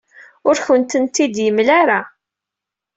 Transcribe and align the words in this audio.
Ur 0.47 0.55
akent-ten-id-yemla 0.57 1.73
ara. 1.81 1.99